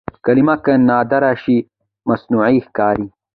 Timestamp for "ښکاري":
2.67-3.07